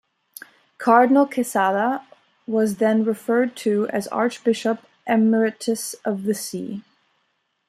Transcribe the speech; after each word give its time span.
Cardinal 0.79 1.27
Quezada 1.27 2.03
was 2.47 2.77
then 2.77 3.03
referred 3.03 3.55
to 3.57 3.87
as 3.89 4.07
Archbishop 4.07 4.79
Emeritus 5.05 5.93
of 6.03 6.23
the 6.23 6.33
see. 6.33 6.81